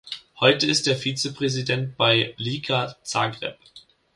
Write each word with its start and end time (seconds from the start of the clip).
Heute 0.39 0.65
ist 0.65 0.87
er 0.87 0.95
Vize-Präsident 0.95 1.95
bei 1.95 2.33
"Lika" 2.37 2.95
Zagreb. 3.03 3.59